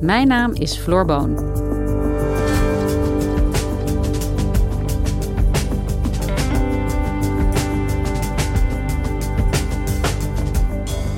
Mijn 0.00 0.28
naam 0.28 0.52
is 0.52 0.76
Floor 0.76 1.04
Boon. 1.04 1.34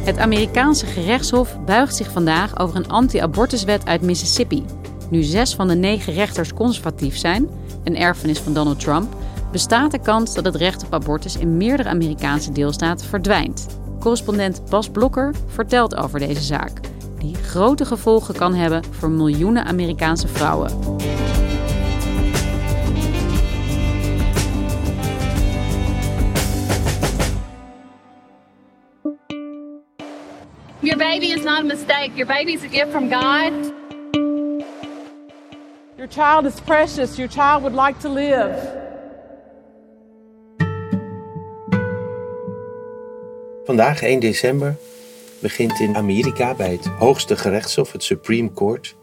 Het 0.04 0.18
Amerikaanse 0.18 0.86
gerechtshof 0.86 1.58
buigt 1.64 1.96
zich 1.96 2.10
vandaag 2.10 2.58
over 2.58 2.76
een 2.76 2.88
anti-abortuswet 2.88 3.86
uit 3.86 4.02
Mississippi. 4.02 4.64
Nu 5.10 5.22
zes 5.22 5.54
van 5.54 5.68
de 5.68 5.74
negen 5.74 6.12
rechters 6.12 6.54
conservatief 6.54 7.16
zijn, 7.16 7.48
een 7.84 7.96
erfenis 7.96 8.38
van 8.38 8.54
Donald 8.54 8.80
Trump, 8.80 9.16
bestaat 9.52 9.90
de 9.90 10.00
kans 10.00 10.34
dat 10.34 10.44
het 10.44 10.56
recht 10.56 10.84
op 10.84 10.94
abortus 10.94 11.36
in 11.36 11.56
meerdere 11.56 11.88
Amerikaanse 11.88 12.52
deelstaten 12.52 13.06
verdwijnt. 13.06 13.66
Correspondent 14.00 14.62
Bas 14.70 14.88
Blokker 14.88 15.34
vertelt 15.46 15.96
over 15.96 16.18
deze 16.18 16.42
zaak, 16.42 16.80
die 17.18 17.34
grote 17.34 17.84
gevolgen 17.84 18.34
kan 18.34 18.54
hebben 18.54 18.84
voor 18.90 19.10
miljoenen 19.10 19.64
Amerikaanse 19.64 20.28
vrouwen. 20.28 20.70
Your 30.80 30.98
baby 30.98 31.26
is 31.26 31.44
not 31.44 31.60
a 31.60 31.64
mistake. 31.64 32.10
Your 32.14 32.26
baby 32.26 32.52
is 32.52 32.62
a 32.62 32.68
gift 32.68 32.90
from 32.90 33.10
God. 33.10 33.52
Your 35.96 36.06
child 36.06 36.46
is 36.46 36.60
precious. 36.60 37.16
Your 37.16 37.28
child 37.28 37.62
would 37.62 37.74
like 37.74 37.98
to 37.98 38.08
live. 38.08 38.76
Vandaag, 43.64 44.02
1 44.02 44.20
december, 44.20 44.76
begint 45.40 45.80
in 45.80 45.96
Amerika 45.96 46.54
bij 46.54 46.70
het 46.70 46.86
hoogste 46.86 47.36
gerechtshof, 47.36 47.92
het 47.92 48.02
Supreme 48.02 48.52
Court, 48.52 48.96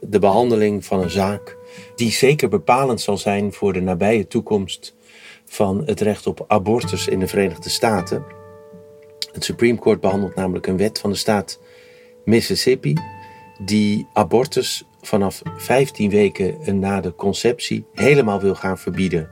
de 0.00 0.18
behandeling 0.18 0.84
van 0.84 1.02
een 1.02 1.10
zaak 1.10 1.56
die 1.94 2.10
zeker 2.10 2.48
bepalend 2.48 3.00
zal 3.00 3.18
zijn 3.18 3.52
voor 3.52 3.72
de 3.72 3.80
nabije 3.80 4.26
toekomst 4.26 4.94
van 5.44 5.82
het 5.86 6.00
recht 6.00 6.26
op 6.26 6.44
abortus 6.48 7.08
in 7.08 7.20
de 7.20 7.26
Verenigde 7.26 7.68
Staten. 7.68 8.24
Het 9.32 9.44
Supreme 9.44 9.78
Court 9.78 10.00
behandelt 10.00 10.34
namelijk 10.34 10.66
een 10.66 10.76
wet 10.76 10.98
van 10.98 11.10
de 11.10 11.16
staat 11.16 11.60
Mississippi 12.24 12.94
die 13.64 14.06
abortus 14.12 14.84
vanaf 15.00 15.42
15 15.56 16.10
weken 16.10 16.78
na 16.80 17.00
de 17.00 17.14
conceptie 17.14 17.84
helemaal 17.92 18.40
wil 18.40 18.54
gaan 18.54 18.78
verbieden. 18.78 19.30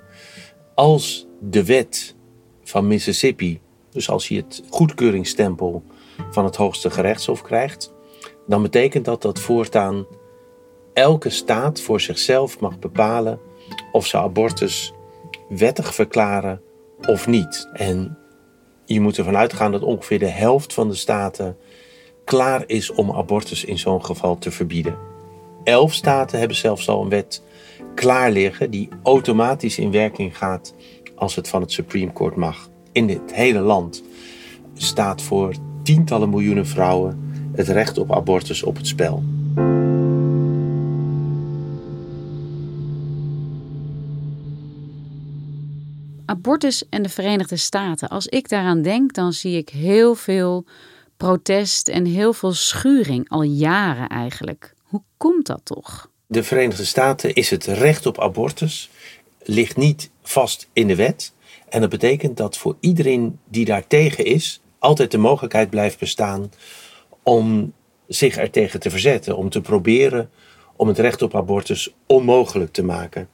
Als 0.74 1.26
de 1.40 1.64
wet 1.64 2.14
van 2.62 2.86
Mississippi, 2.86 3.60
dus 3.90 4.10
als 4.10 4.28
hij 4.28 4.36
het 4.36 4.62
goedkeuringsstempel 4.70 5.82
van 6.30 6.44
het 6.44 6.56
hoogste 6.56 6.90
gerechtshof 6.90 7.42
krijgt, 7.42 7.92
dan 8.46 8.62
betekent 8.62 9.04
dat 9.04 9.22
dat 9.22 9.40
voortaan 9.40 10.06
elke 10.92 11.30
staat 11.30 11.80
voor 11.80 12.00
zichzelf 12.00 12.60
mag 12.60 12.78
bepalen 12.78 13.40
of 13.92 14.06
ze 14.06 14.16
abortus 14.16 14.92
wettig 15.48 15.94
verklaren 15.94 16.60
of 17.08 17.26
niet. 17.26 17.68
En 17.72 18.18
je 18.84 19.00
moet 19.00 19.18
ervan 19.18 19.36
uitgaan 19.36 19.72
dat 19.72 19.82
ongeveer 19.82 20.18
de 20.18 20.26
helft 20.26 20.72
van 20.72 20.88
de 20.88 20.94
staten 20.94 21.56
klaar 22.24 22.64
is 22.66 22.90
om 22.90 23.10
abortus 23.10 23.64
in 23.64 23.78
zo'n 23.78 24.04
geval 24.04 24.38
te 24.38 24.50
verbieden. 24.50 24.98
Elf 25.64 25.94
staten 25.94 26.38
hebben 26.38 26.56
zelfs 26.56 26.88
al 26.88 27.02
een 27.02 27.08
wet 27.08 27.42
klaar 27.94 28.30
liggen 28.30 28.70
die 28.70 28.88
automatisch 29.02 29.78
in 29.78 29.90
werking 29.90 30.38
gaat 30.38 30.74
als 31.14 31.34
het 31.34 31.48
van 31.48 31.60
het 31.60 31.72
Supreme 31.72 32.12
Court 32.12 32.36
mag. 32.36 32.68
In 32.92 33.08
het 33.08 33.34
hele 33.34 33.58
land 33.58 34.02
staat 34.74 35.22
voor 35.22 35.54
tientallen 35.84 36.30
miljoenen 36.30 36.66
vrouwen 36.66 37.32
het 37.54 37.68
recht 37.68 37.98
op 37.98 38.12
abortus 38.12 38.62
op 38.62 38.76
het 38.76 38.86
spel. 38.86 39.22
Abortus 46.24 46.88
en 46.88 47.02
de 47.02 47.08
Verenigde 47.08 47.56
Staten. 47.56 48.08
Als 48.08 48.26
ik 48.26 48.48
daaraan 48.48 48.82
denk, 48.82 49.14
dan 49.14 49.32
zie 49.32 49.56
ik 49.56 49.68
heel 49.68 50.14
veel 50.14 50.64
protest 51.16 51.88
en 51.88 52.04
heel 52.04 52.32
veel 52.32 52.52
schuring, 52.52 53.28
al 53.28 53.42
jaren 53.42 54.08
eigenlijk. 54.08 54.74
Hoe 54.82 55.02
komt 55.16 55.46
dat 55.46 55.60
toch? 55.64 56.10
De 56.26 56.42
Verenigde 56.42 56.84
Staten 56.84 57.34
is 57.34 57.50
het 57.50 57.64
recht 57.64 58.06
op 58.06 58.20
abortus, 58.20 58.90
ligt 59.42 59.76
niet 59.76 60.10
vast 60.22 60.68
in 60.72 60.86
de 60.86 60.94
wet. 60.94 61.32
En 61.68 61.80
dat 61.80 61.90
betekent 61.90 62.36
dat 62.36 62.56
voor 62.56 62.76
iedereen 62.80 63.38
die 63.48 63.64
daar 63.64 63.86
tegen 63.86 64.24
is, 64.24 64.60
altijd 64.84 65.10
de 65.10 65.18
mogelijkheid 65.18 65.70
blijft 65.70 65.98
bestaan 65.98 66.52
om 67.22 67.72
zich 68.06 68.36
er 68.36 68.50
tegen 68.50 68.80
te 68.80 68.90
verzetten, 68.90 69.36
om 69.36 69.50
te 69.50 69.60
proberen 69.60 70.30
om 70.76 70.88
het 70.88 70.98
recht 70.98 71.22
op 71.22 71.34
abortus 71.34 71.94
onmogelijk 72.06 72.72
te 72.72 72.82
maken. 72.82 73.28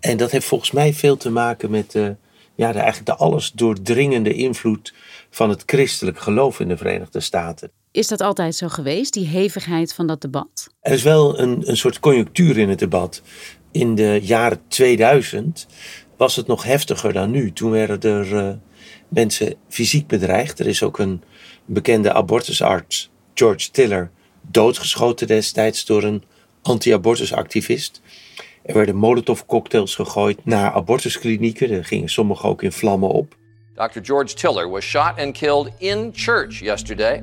En 0.00 0.16
dat 0.16 0.30
heeft 0.30 0.46
volgens 0.46 0.70
mij 0.70 0.92
veel 0.92 1.16
te 1.16 1.30
maken 1.30 1.70
met 1.70 1.90
de, 1.92 2.16
ja, 2.54 2.72
de, 2.72 2.78
eigenlijk 2.78 3.06
de 3.06 3.16
alles 3.24 3.52
doordringende 3.52 4.34
invloed 4.34 4.94
van 5.30 5.50
het 5.50 5.62
christelijk 5.66 6.18
geloof 6.18 6.60
in 6.60 6.68
de 6.68 6.76
Verenigde 6.76 7.20
Staten. 7.20 7.70
Is 7.90 8.08
dat 8.08 8.20
altijd 8.20 8.54
zo 8.54 8.68
geweest, 8.68 9.12
die 9.12 9.26
hevigheid 9.26 9.94
van 9.94 10.06
dat 10.06 10.20
debat? 10.20 10.68
Er 10.80 10.92
is 10.92 11.02
wel 11.02 11.38
een, 11.38 11.68
een 11.68 11.76
soort 11.76 12.00
conjunctuur 12.00 12.58
in 12.58 12.68
het 12.68 12.78
debat. 12.78 13.22
In 13.70 13.94
de 13.94 14.20
jaren 14.22 14.60
2000 14.68 15.66
was 16.16 16.36
het 16.36 16.46
nog 16.46 16.64
heftiger 16.64 17.12
dan 17.12 17.30
nu. 17.30 17.52
Toen 17.52 17.70
werden 17.70 18.10
er 18.10 18.32
uh, 18.32 18.52
mensen 19.08 19.54
fysiek 19.68 20.06
bedreigd. 20.06 20.60
Er 20.60 20.66
is 20.66 20.82
ook 20.82 20.98
een 20.98 21.22
bekende 21.64 22.12
abortusarts, 22.12 23.10
George 23.34 23.70
Tiller, 23.70 24.10
doodgeschoten 24.50 25.26
destijds 25.26 25.84
door 25.84 26.02
een 26.02 26.22
anti-abortusactivist. 26.62 28.00
Er 28.62 28.74
werden 28.74 28.96
molotovcocktails 28.96 29.94
gegooid 29.94 30.44
naar 30.44 30.72
abortusklinieken. 30.72 31.70
Er 31.70 31.84
gingen 31.84 32.08
sommige 32.08 32.46
ook 32.46 32.62
in 32.62 32.72
vlammen 32.72 33.08
op. 33.08 33.36
Dr. 33.74 34.00
George 34.02 34.34
Tiller 34.34 34.70
was 34.70 34.84
shot 34.84 35.18
and 35.18 35.38
killed 35.38 35.70
in 35.78 36.10
church 36.14 36.60
yesterday. 36.60 37.22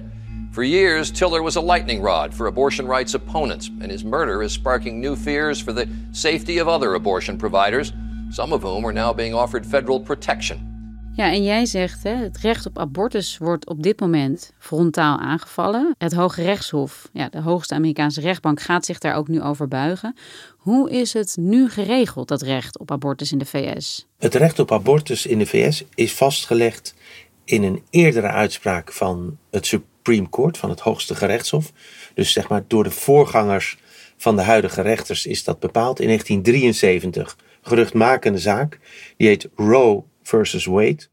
For 0.51 0.63
years, 0.63 1.11
Tiller 1.11 1.41
was 1.41 1.55
a 1.55 1.61
lightning 1.61 2.03
rod 2.03 2.33
for 2.33 2.47
abortion 2.47 2.87
rights 2.87 3.15
opponents, 3.15 3.71
and 3.81 3.91
his 3.91 4.03
murder 4.03 4.43
is 4.43 4.53
sparking 4.53 5.01
new 5.01 5.15
fears 5.15 5.59
for 5.59 5.73
the 5.73 5.87
safety 6.11 6.59
of 6.59 6.67
other 6.67 6.93
abortion 6.93 7.37
providers, 7.37 7.91
some 8.29 8.53
of 8.53 8.61
whom 8.61 8.85
are 8.85 8.93
now 8.93 9.13
being 9.13 9.33
offered 9.33 9.65
federal 9.65 9.99
protection. 9.99 10.72
Ja, 11.15 11.31
en 11.31 11.43
jij 11.43 11.65
zegt, 11.65 12.03
hè, 12.03 12.15
het 12.15 12.37
recht 12.37 12.65
op 12.65 12.79
abortus 12.79 13.37
wordt 13.37 13.67
op 13.67 13.83
dit 13.83 13.99
moment 13.99 14.53
frontaal 14.59 15.17
aangevallen. 15.17 15.95
Het 15.97 16.13
Hoge 16.13 16.41
Rechtshof, 16.41 17.09
ja, 17.11 17.29
de 17.29 17.41
hoogste 17.41 17.73
Amerikaanse 17.73 18.21
rechtbank, 18.21 18.61
gaat 18.61 18.85
zich 18.85 18.97
daar 18.97 19.15
ook 19.15 19.27
nu 19.27 19.41
over 19.41 19.67
buigen. 19.67 20.15
Hoe 20.57 20.91
is 20.91 21.13
het 21.13 21.35
nu 21.39 21.69
geregeld, 21.69 22.27
dat 22.27 22.41
recht 22.41 22.79
op 22.79 22.91
abortus 22.91 23.31
in 23.31 23.37
de 23.37 23.45
VS? 23.45 24.07
Het 24.17 24.35
recht 24.35 24.59
op 24.59 24.71
abortus 24.71 25.25
in 25.25 25.39
de 25.39 25.45
VS 25.45 25.83
is 25.95 26.13
vastgelegd 26.13 26.95
in 27.45 27.63
een 27.63 27.83
eerdere 27.89 28.27
uitspraak 28.27 28.91
van 28.91 29.37
het 29.51 29.65
Supreme 29.65 30.29
Court, 30.29 30.57
van 30.57 30.69
het 30.69 30.79
Hoogste 30.79 31.15
Gerechtshof. 31.15 31.71
Dus 32.13 32.31
zeg 32.31 32.49
maar 32.49 32.63
door 32.67 32.83
de 32.83 32.91
voorgangers 32.91 33.77
van 34.17 34.35
de 34.35 34.41
huidige 34.41 34.81
rechters 34.81 35.25
is 35.25 35.43
dat 35.43 35.59
bepaald 35.59 35.99
in 35.99 36.07
1973. 36.07 37.37
Geruchtmakende 37.61 38.39
zaak, 38.39 38.79
die 39.17 39.27
heet 39.27 39.49
Roe 39.55 40.03
versus 40.25 40.67
Wade. 40.67 41.05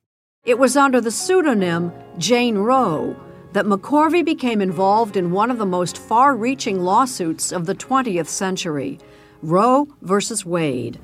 It 0.45 0.59
was 0.59 0.77
under 0.77 1.01
the 1.01 1.11
pseudonym 1.11 1.93
Jane 2.19 2.59
Roe 2.59 3.17
that 3.53 3.67
McCorvey 3.67 4.25
became 4.25 4.61
involved 4.61 5.17
in 5.17 5.33
one 5.33 5.51
of 5.51 5.59
the 5.59 5.67
most 5.67 5.99
far 5.99 6.37
reaching 6.37 6.81
lawsuits 6.81 7.53
of 7.53 7.67
the 7.67 7.75
20th 7.75 8.29
century 8.29 8.99
Roe 9.43 9.89
versus 10.03 10.45
Wade. 10.45 10.99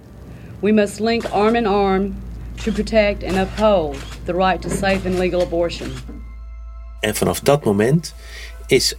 We 0.61 0.73
must 0.73 1.01
link 1.01 1.25
arm 1.33 1.57
in 1.57 1.67
arm 1.67 2.15
to 2.63 2.73
protect 2.73 3.23
and 3.23 3.37
uphold 3.37 3.97
the 4.25 4.35
right 4.35 4.63
to 4.63 4.71
safe 4.71 5.07
and 5.07 5.19
legal 5.19 5.43
abortion. 5.43 5.93
En 7.01 7.15
vanaf 7.15 7.41
dat 7.41 7.65
moment 7.65 8.15
is 8.67 8.95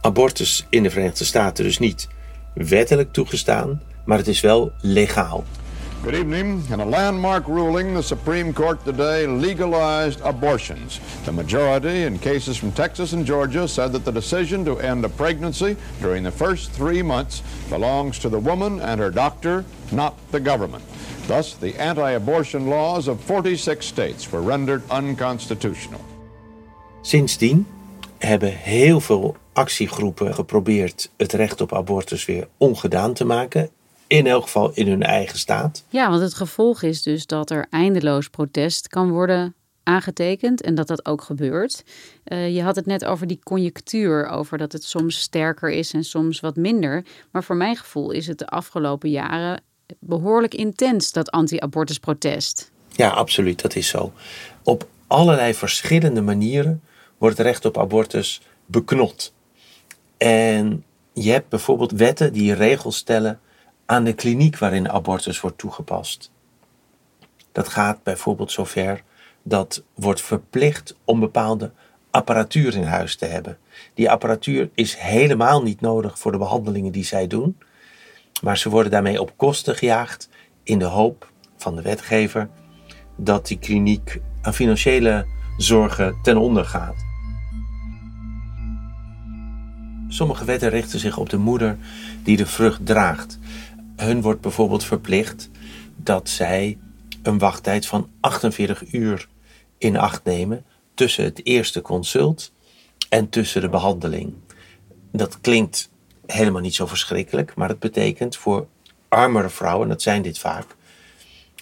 abortus 0.00 0.66
in 0.70 0.82
de 0.82 0.90
Verenigde 0.90 1.24
Staten 1.24 1.64
dus 1.64 1.78
niet 1.78 2.08
wettelijk 2.54 3.12
toegestaan, 3.12 3.82
maar 4.04 4.18
het 4.18 4.28
is 4.28 4.40
wel 4.40 4.72
legaal. 4.80 5.44
Good 6.02 6.16
evening. 6.16 6.64
In 6.68 6.80
a 6.80 6.84
landmark 6.84 7.46
ruling, 7.46 7.94
the 7.94 8.02
Supreme 8.02 8.52
Court 8.52 8.84
today 8.84 9.24
legalized 9.24 10.20
abortions. 10.22 10.98
The 11.24 11.30
majority 11.30 12.02
in 12.02 12.18
cases 12.18 12.56
from 12.56 12.72
Texas 12.72 13.12
and 13.12 13.24
Georgia 13.24 13.68
said 13.68 13.92
that 13.92 14.04
the 14.04 14.10
decision 14.10 14.64
to 14.64 14.80
end 14.80 15.04
a 15.04 15.08
pregnancy 15.08 15.76
during 16.00 16.24
the 16.24 16.32
first 16.32 16.72
three 16.72 17.02
months 17.02 17.44
belongs 17.68 18.18
to 18.18 18.28
the 18.28 18.40
woman 18.40 18.80
and 18.80 19.00
her 19.00 19.12
doctor, 19.12 19.64
not 19.92 20.14
the 20.32 20.40
government. 20.40 20.82
Thus, 21.28 21.54
the 21.54 21.80
anti 21.80 22.10
abortion 22.10 22.66
laws 22.66 23.06
of 23.06 23.20
46 23.20 23.86
states 23.86 24.32
were 24.32 24.42
rendered 24.42 24.82
unconstitutional. 24.90 26.00
Sindsdien 27.02 27.66
hebben 28.18 28.56
heel 28.56 29.00
veel 29.00 29.36
actiegroepen 29.52 30.34
geprobeerd 30.34 31.10
het 31.16 31.32
recht 31.32 31.60
op 31.60 31.72
abortus 31.72 32.24
weer 32.24 32.48
ongedaan 32.56 33.12
te 33.12 33.24
maken. 33.24 33.70
In 34.12 34.26
elk 34.26 34.42
geval 34.42 34.70
in 34.74 34.88
hun 34.88 35.02
eigen 35.02 35.38
staat. 35.38 35.84
Ja, 35.88 36.10
want 36.10 36.22
het 36.22 36.34
gevolg 36.34 36.82
is 36.82 37.02
dus 37.02 37.26
dat 37.26 37.50
er 37.50 37.66
eindeloos 37.70 38.28
protest 38.28 38.88
kan 38.88 39.10
worden 39.10 39.54
aangetekend 39.82 40.62
en 40.62 40.74
dat 40.74 40.86
dat 40.86 41.06
ook 41.06 41.22
gebeurt. 41.22 41.84
Uh, 42.24 42.54
je 42.54 42.62
had 42.62 42.76
het 42.76 42.86
net 42.86 43.04
over 43.04 43.26
die 43.26 43.40
conjunctuur, 43.42 44.26
over 44.26 44.58
dat 44.58 44.72
het 44.72 44.84
soms 44.84 45.20
sterker 45.20 45.70
is 45.70 45.92
en 45.92 46.04
soms 46.04 46.40
wat 46.40 46.56
minder. 46.56 47.04
Maar 47.30 47.44
voor 47.44 47.56
mijn 47.56 47.76
gevoel 47.76 48.10
is 48.10 48.26
het 48.26 48.38
de 48.38 48.46
afgelopen 48.46 49.10
jaren 49.10 49.62
behoorlijk 49.98 50.54
intens, 50.54 51.12
dat 51.12 51.30
anti-abortusprotest. 51.30 52.70
Ja, 52.88 53.08
absoluut, 53.08 53.62
dat 53.62 53.76
is 53.76 53.88
zo. 53.88 54.12
Op 54.62 54.88
allerlei 55.06 55.54
verschillende 55.54 56.22
manieren 56.22 56.82
wordt 57.18 57.36
het 57.36 57.46
recht 57.46 57.64
op 57.64 57.78
abortus 57.78 58.42
beknot. 58.66 59.32
En 60.16 60.84
je 61.12 61.30
hebt 61.30 61.48
bijvoorbeeld 61.48 61.90
wetten 61.90 62.32
die 62.32 62.54
regels 62.54 62.96
stellen 62.96 63.40
aan 63.92 64.04
de 64.04 64.12
kliniek 64.12 64.58
waarin 64.58 64.90
abortus 64.90 65.40
wordt 65.40 65.58
toegepast. 65.58 66.30
Dat 67.52 67.68
gaat 67.68 68.02
bijvoorbeeld 68.02 68.52
zover 68.52 69.02
dat 69.42 69.82
wordt 69.94 70.20
verplicht 70.20 70.96
om 71.04 71.20
bepaalde 71.20 71.70
apparatuur 72.10 72.76
in 72.76 72.82
huis 72.82 73.16
te 73.16 73.24
hebben. 73.24 73.58
Die 73.94 74.10
apparatuur 74.10 74.70
is 74.74 74.96
helemaal 74.96 75.62
niet 75.62 75.80
nodig 75.80 76.18
voor 76.18 76.32
de 76.32 76.38
behandelingen 76.38 76.92
die 76.92 77.04
zij 77.04 77.26
doen, 77.26 77.58
maar 78.42 78.58
ze 78.58 78.70
worden 78.70 78.90
daarmee 78.92 79.20
op 79.20 79.32
kosten 79.36 79.76
gejaagd 79.76 80.28
in 80.62 80.78
de 80.78 80.84
hoop 80.84 81.30
van 81.56 81.76
de 81.76 81.82
wetgever 81.82 82.48
dat 83.16 83.46
die 83.46 83.58
kliniek 83.58 84.20
aan 84.42 84.54
financiële 84.54 85.26
zorgen 85.56 86.18
ten 86.22 86.36
onder 86.36 86.64
gaat. 86.64 87.04
Sommige 90.08 90.44
wetten 90.44 90.70
richten 90.70 90.98
zich 90.98 91.18
op 91.18 91.28
de 91.30 91.38
moeder 91.38 91.76
die 92.22 92.36
de 92.36 92.46
vrucht 92.46 92.86
draagt. 92.86 93.38
Hun 93.96 94.22
wordt 94.22 94.40
bijvoorbeeld 94.40 94.84
verplicht 94.84 95.50
dat 95.96 96.28
zij 96.28 96.78
een 97.22 97.38
wachttijd 97.38 97.86
van 97.86 98.10
48 98.20 98.92
uur 98.92 99.28
in 99.78 99.96
acht 99.96 100.24
nemen 100.24 100.64
tussen 100.94 101.24
het 101.24 101.46
eerste 101.46 101.80
consult 101.80 102.52
en 103.08 103.28
tussen 103.28 103.60
de 103.60 103.68
behandeling. 103.68 104.34
Dat 105.12 105.40
klinkt 105.40 105.90
helemaal 106.26 106.60
niet 106.60 106.74
zo 106.74 106.86
verschrikkelijk, 106.86 107.54
maar 107.54 107.68
het 107.68 107.78
betekent 107.78 108.36
voor 108.36 108.66
armere 109.08 109.48
vrouwen, 109.48 109.88
dat 109.88 110.02
zijn 110.02 110.22
dit 110.22 110.38
vaak, 110.38 110.76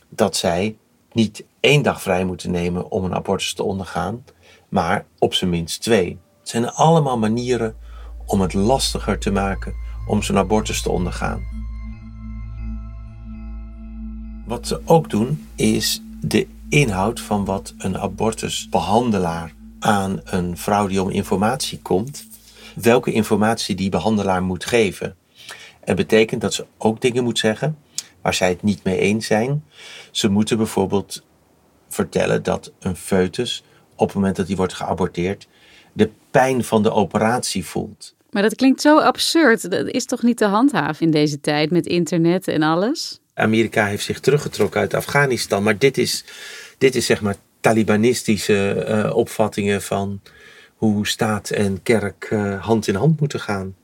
dat 0.08 0.36
zij 0.36 0.76
niet 1.12 1.44
één 1.60 1.82
dag 1.82 2.02
vrij 2.02 2.24
moeten 2.24 2.50
nemen 2.50 2.90
om 2.90 3.04
een 3.04 3.14
abortus 3.14 3.54
te 3.54 3.62
ondergaan, 3.62 4.24
maar 4.68 5.06
op 5.18 5.34
zijn 5.34 5.50
minst 5.50 5.82
twee. 5.82 6.18
Het 6.38 6.48
zijn 6.48 6.70
allemaal 6.70 7.18
manieren 7.18 7.76
om 8.26 8.40
het 8.40 8.52
lastiger 8.52 9.18
te 9.18 9.30
maken 9.30 9.74
om 10.06 10.22
zo'n 10.22 10.38
abortus 10.38 10.82
te 10.82 10.90
ondergaan. 10.90 11.59
Wat 14.50 14.66
ze 14.66 14.80
ook 14.84 15.10
doen 15.10 15.48
is 15.54 16.02
de 16.20 16.46
inhoud 16.68 17.20
van 17.20 17.44
wat 17.44 17.74
een 17.78 17.98
abortusbehandelaar 17.98 19.54
aan 19.78 20.20
een 20.24 20.56
vrouw 20.56 20.86
die 20.86 21.02
om 21.02 21.10
informatie 21.10 21.78
komt, 21.82 22.26
welke 22.74 23.12
informatie 23.12 23.74
die 23.74 23.88
behandelaar 23.88 24.42
moet 24.42 24.64
geven. 24.64 25.16
Het 25.80 25.96
betekent 25.96 26.40
dat 26.40 26.54
ze 26.54 26.66
ook 26.78 27.00
dingen 27.00 27.24
moet 27.24 27.38
zeggen 27.38 27.78
waar 28.22 28.34
zij 28.34 28.48
het 28.48 28.62
niet 28.62 28.84
mee 28.84 28.98
eens 28.98 29.26
zijn. 29.26 29.64
Ze 30.10 30.28
moeten 30.28 30.56
bijvoorbeeld 30.56 31.22
vertellen 31.88 32.42
dat 32.42 32.72
een 32.78 32.96
foetus 32.96 33.64
op 33.96 34.06
het 34.06 34.16
moment 34.16 34.36
dat 34.36 34.46
die 34.46 34.56
wordt 34.56 34.74
geaborteerd 34.74 35.48
de 35.92 36.10
pijn 36.30 36.64
van 36.64 36.82
de 36.82 36.92
operatie 36.92 37.64
voelt. 37.64 38.14
Maar 38.30 38.42
dat 38.42 38.54
klinkt 38.54 38.80
zo 38.80 38.98
absurd. 38.98 39.70
Dat 39.70 39.86
is 39.86 40.04
toch 40.04 40.22
niet 40.22 40.36
te 40.36 40.46
handhaven 40.46 41.06
in 41.06 41.12
deze 41.12 41.40
tijd 41.40 41.70
met 41.70 41.86
internet 41.86 42.48
en 42.48 42.62
alles? 42.62 43.20
Amerika 43.40 43.86
heeft 43.86 44.04
zich 44.04 44.20
teruggetrokken 44.20 44.80
uit 44.80 44.94
Afghanistan. 44.94 45.62
Maar 45.62 45.78
dit 45.78 45.98
is, 45.98 46.24
dit 46.78 46.94
is 46.94 47.06
zeg 47.06 47.20
maar 47.20 47.36
Talibanistische 47.60 48.86
uh, 48.88 49.16
opvattingen 49.16 49.82
van 49.82 50.20
hoe 50.74 51.06
staat 51.06 51.50
en 51.50 51.82
kerk 51.82 52.28
uh, 52.32 52.64
hand 52.64 52.88
in 52.88 52.94
hand 52.94 53.20
moeten 53.20 53.40
gaan. 53.40 53.74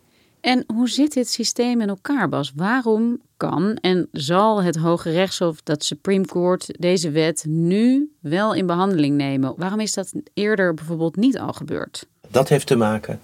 En 0.41 0.65
hoe 0.75 0.89
zit 0.89 1.13
dit 1.13 1.29
systeem 1.29 1.81
in 1.81 1.89
elkaar, 1.89 2.29
Bas? 2.29 2.53
Waarom 2.55 3.21
kan 3.37 3.77
en 3.81 4.09
zal 4.13 4.63
het 4.63 4.77
Hoge 4.77 5.11
Rechtshof, 5.11 5.61
dat 5.63 5.85
Supreme 5.85 6.27
Court, 6.27 6.75
deze 6.79 7.11
wet 7.11 7.45
nu 7.49 8.11
wel 8.21 8.55
in 8.55 8.67
behandeling 8.67 9.17
nemen? 9.17 9.55
Waarom 9.57 9.81
is 9.81 9.93
dat 9.93 10.13
eerder 10.35 10.75
bijvoorbeeld 10.75 11.17
niet 11.17 11.39
al 11.39 11.53
gebeurd? 11.53 12.07
Dat 12.29 12.49
heeft 12.49 12.67
te 12.67 12.77
maken 12.77 13.21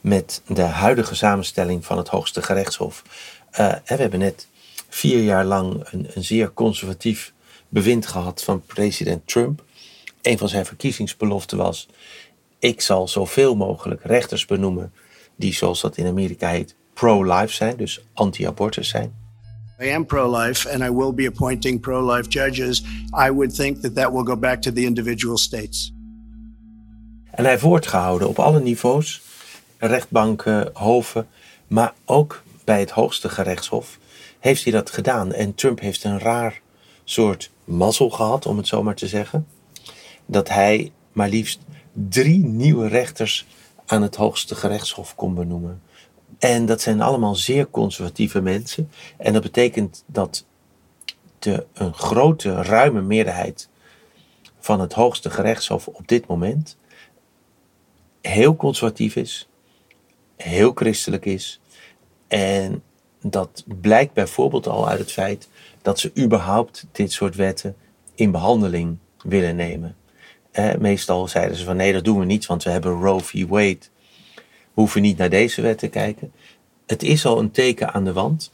met 0.00 0.42
de 0.46 0.62
huidige 0.62 1.14
samenstelling 1.14 1.84
van 1.84 1.98
het 1.98 2.08
Hoogste 2.08 2.42
Gerechtshof. 2.42 3.02
Uh, 3.52 3.72
we 3.84 3.94
hebben 3.94 4.18
net 4.18 4.46
vier 4.94 5.22
jaar 5.22 5.44
lang 5.44 5.86
een, 5.90 6.06
een 6.14 6.24
zeer 6.24 6.52
conservatief 6.52 7.32
bewind 7.68 8.06
gehad 8.06 8.42
van 8.42 8.62
president 8.66 9.26
Trump. 9.26 9.64
Een 10.22 10.38
van 10.38 10.48
zijn 10.48 10.66
verkiezingsbeloften 10.66 11.58
was: 11.58 11.88
ik 12.58 12.80
zal 12.80 13.08
zoveel 13.08 13.54
mogelijk 13.54 14.00
rechters 14.04 14.46
benoemen 14.46 14.92
die, 15.36 15.54
zoals 15.54 15.80
dat 15.80 15.96
in 15.96 16.06
Amerika 16.06 16.48
heet, 16.48 16.74
pro-life 16.92 17.54
zijn, 17.54 17.76
dus 17.76 18.04
anti-abortus 18.12 18.88
zijn. 18.88 19.14
I 19.80 19.90
am 19.90 20.06
pro-life 20.06 20.72
and 20.72 20.82
I 20.82 20.90
will 20.90 21.14
be 21.14 21.26
appointing 21.26 21.80
pro-life 21.80 22.28
judges. 22.28 22.82
I 23.26 23.30
would 23.30 23.54
think 23.54 23.82
that 23.82 23.94
that 23.94 24.12
will 24.12 24.24
go 24.24 24.36
back 24.36 24.62
to 24.62 24.72
the 24.72 24.80
individual 24.82 25.36
states. 25.36 25.92
En 27.30 27.42
hij 27.42 27.50
heeft 27.50 27.62
woord 27.62 27.86
gehouden 27.86 28.28
op 28.28 28.38
alle 28.38 28.60
niveaus 28.60 29.22
rechtbanken, 29.78 30.70
hoven, 30.72 31.26
maar 31.66 31.94
ook 32.04 32.42
bij 32.64 32.80
het 32.80 32.90
hoogste 32.90 33.28
gerechtshof 33.28 33.98
heeft 34.44 34.64
hij 34.64 34.72
dat 34.72 34.90
gedaan. 34.90 35.32
En 35.32 35.54
Trump 35.54 35.80
heeft 35.80 36.04
een 36.04 36.18
raar 36.18 36.60
soort 37.04 37.50
mazzel 37.64 38.10
gehad, 38.10 38.46
om 38.46 38.56
het 38.56 38.66
zo 38.66 38.82
maar 38.82 38.94
te 38.94 39.08
zeggen, 39.08 39.46
dat 40.26 40.48
hij 40.48 40.92
maar 41.12 41.28
liefst 41.28 41.60
drie 41.92 42.44
nieuwe 42.44 42.88
rechters 42.88 43.46
aan 43.86 44.02
het 44.02 44.16
hoogste 44.16 44.54
gerechtshof 44.54 45.14
kon 45.14 45.34
benoemen. 45.34 45.82
En 46.38 46.66
dat 46.66 46.80
zijn 46.80 47.00
allemaal 47.00 47.34
zeer 47.34 47.70
conservatieve 47.70 48.40
mensen. 48.40 48.90
En 49.16 49.32
dat 49.32 49.42
betekent 49.42 50.04
dat 50.06 50.44
de, 51.38 51.66
een 51.72 51.94
grote, 51.94 52.62
ruime 52.62 53.02
meerderheid 53.02 53.68
van 54.58 54.80
het 54.80 54.92
hoogste 54.92 55.30
gerechtshof 55.30 55.88
op 55.88 56.08
dit 56.08 56.26
moment 56.26 56.76
heel 58.20 58.56
conservatief 58.56 59.16
is, 59.16 59.48
heel 60.36 60.72
christelijk 60.74 61.24
is. 61.24 61.60
En 62.28 62.82
dat 63.26 63.64
blijkt 63.80 64.12
bijvoorbeeld 64.12 64.66
al 64.66 64.88
uit 64.88 64.98
het 64.98 65.12
feit 65.12 65.48
dat 65.82 65.98
ze 65.98 66.12
überhaupt 66.18 66.86
dit 66.92 67.12
soort 67.12 67.34
wetten 67.34 67.76
in 68.14 68.30
behandeling 68.30 68.96
willen 69.22 69.56
nemen. 69.56 69.96
Eh, 70.50 70.74
meestal 70.74 71.28
zeiden 71.28 71.56
ze 71.56 71.64
van 71.64 71.76
nee, 71.76 71.92
dat 71.92 72.04
doen 72.04 72.18
we 72.18 72.24
niet, 72.24 72.46
want 72.46 72.62
we 72.62 72.70
hebben 72.70 73.02
Roe 73.02 73.20
v. 73.20 73.46
Wade. 73.48 73.78
We 74.34 74.80
hoeven 74.80 75.02
niet 75.02 75.16
naar 75.16 75.30
deze 75.30 75.62
wet 75.62 75.78
te 75.78 75.88
kijken. 75.88 76.32
Het 76.86 77.02
is 77.02 77.26
al 77.26 77.38
een 77.38 77.50
teken 77.50 77.92
aan 77.92 78.04
de 78.04 78.12
wand 78.12 78.52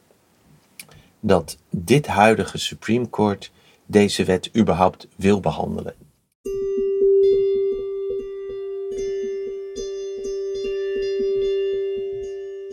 dat 1.21 1.59
dit 1.71 2.07
huidige 2.07 2.59
Supreme 2.59 3.11
Court 3.11 3.53
deze 3.87 4.25
wet 4.25 4.51
überhaupt 4.57 5.09
wil 5.17 5.41
behandelen. 5.41 5.95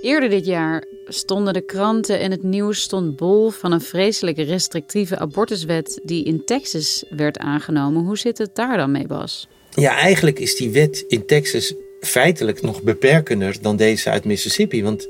Eerder 0.02 0.30
dit 0.30 0.46
jaar 0.46 0.97
stonden 1.08 1.54
de 1.54 1.66
kranten 1.66 2.20
en 2.20 2.32
het 2.32 2.44
nieuws 2.44 2.82
stond 2.82 3.16
bol 3.16 3.50
van 3.50 3.72
een 3.72 3.82
vreselijke 3.82 4.44
restrictieve 4.44 5.18
abortuswet 5.18 6.00
die 6.04 6.26
in 6.26 6.46
Texas 6.46 7.04
werd 7.10 7.38
aangenomen. 7.38 8.04
Hoe 8.04 8.18
zit 8.18 8.38
het 8.38 8.56
daar 8.56 8.78
dan 8.78 8.92
mee, 8.92 9.08
Bas? 9.08 9.48
Ja, 9.70 9.98
eigenlijk 9.98 10.40
is 10.40 10.56
die 10.56 10.70
wet 10.70 11.04
in 11.08 11.26
Texas 11.26 11.74
feitelijk 12.02 12.62
nog 12.62 12.82
beperkender 12.82 13.62
dan 13.62 13.76
deze 13.76 14.10
uit 14.10 14.26
Mississippi. 14.26 14.84
Want 14.84 15.08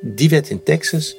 die 0.00 0.28
wet 0.28 0.50
in 0.50 0.62
Texas 0.62 1.16